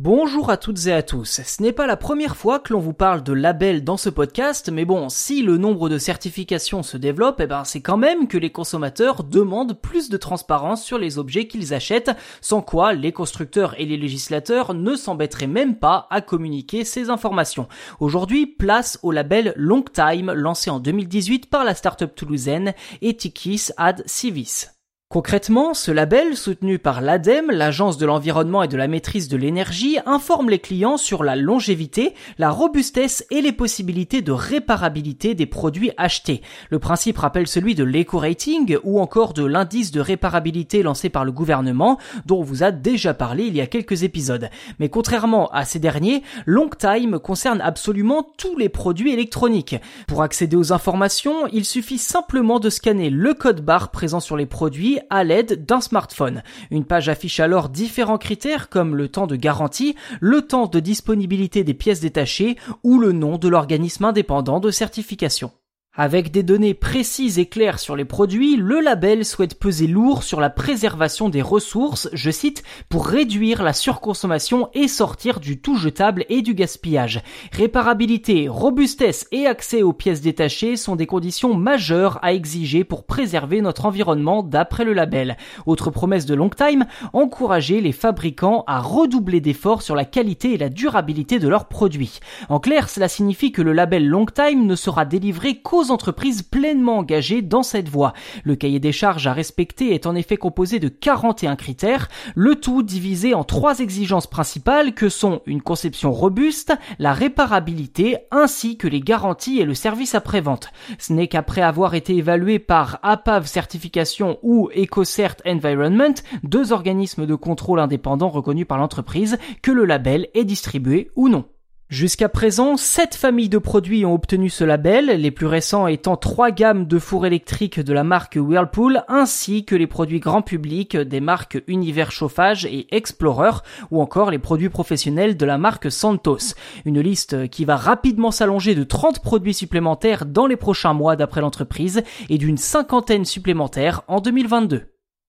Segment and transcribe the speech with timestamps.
[0.00, 1.40] Bonjour à toutes et à tous.
[1.44, 4.70] Ce n'est pas la première fois que l'on vous parle de labels dans ce podcast,
[4.72, 8.38] mais bon, si le nombre de certifications se développe, eh ben, c'est quand même que
[8.38, 13.74] les consommateurs demandent plus de transparence sur les objets qu'ils achètent, sans quoi les constructeurs
[13.80, 17.66] et les législateurs ne s'embêteraient même pas à communiquer ces informations.
[17.98, 22.72] Aujourd'hui, place au label Long Time, lancé en 2018 par la startup toulousaine
[23.02, 24.77] Etikis Ad Civis.
[25.10, 29.96] Concrètement, ce label, soutenu par l'ADEME, l'Agence de l'environnement et de la maîtrise de l'énergie,
[30.04, 35.92] informe les clients sur la longévité, la robustesse et les possibilités de réparabilité des produits
[35.96, 36.42] achetés.
[36.68, 41.32] Le principe rappelle celui de l'éco-rating ou encore de l'indice de réparabilité lancé par le
[41.32, 44.50] gouvernement, dont on vous a déjà parlé il y a quelques épisodes.
[44.78, 49.76] Mais contrairement à ces derniers, Longtime concerne absolument tous les produits électroniques.
[50.06, 54.44] Pour accéder aux informations, il suffit simplement de scanner le code barre présent sur les
[54.44, 56.42] produits à l'aide d'un smartphone.
[56.70, 61.64] Une page affiche alors différents critères comme le temps de garantie, le temps de disponibilité
[61.64, 65.52] des pièces détachées ou le nom de l'organisme indépendant de certification.
[66.00, 70.38] Avec des données précises et claires sur les produits, le label souhaite peser lourd sur
[70.38, 76.24] la préservation des ressources, je cite, pour réduire la surconsommation et sortir du tout jetable
[76.28, 77.20] et du gaspillage.
[77.50, 83.60] Réparabilité, robustesse et accès aux pièces détachées sont des conditions majeures à exiger pour préserver
[83.60, 85.36] notre environnement d'après le label.
[85.66, 90.58] Autre promesse de long time, encourager les fabricants à redoubler d'efforts sur la qualité et
[90.58, 92.20] la durabilité de leurs produits.
[92.48, 96.98] En clair, cela signifie que le label long time ne sera délivré qu'aux entreprises pleinement
[96.98, 98.12] engagées dans cette voie.
[98.44, 102.82] Le cahier des charges à respecter est en effet composé de 41 critères, le tout
[102.82, 109.00] divisé en trois exigences principales que sont une conception robuste, la réparabilité ainsi que les
[109.00, 110.70] garanties et le service après-vente.
[110.98, 117.34] Ce n'est qu'après avoir été évalué par APAV Certification ou EcoCert Environment, deux organismes de
[117.34, 121.44] contrôle indépendants reconnus par l'entreprise, que le label est distribué ou non.
[121.88, 126.50] Jusqu'à présent, sept familles de produits ont obtenu ce label, les plus récents étant trois
[126.50, 131.20] gammes de fours électriques de la marque Whirlpool, ainsi que les produits grand public des
[131.20, 136.52] marques Univers Chauffage et Explorer, ou encore les produits professionnels de la marque Santos.
[136.84, 141.40] Une liste qui va rapidement s'allonger de 30 produits supplémentaires dans les prochains mois d'après
[141.40, 144.88] l'entreprise et d'une cinquantaine supplémentaires en 2022.